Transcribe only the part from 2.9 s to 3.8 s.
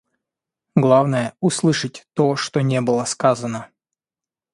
сказано.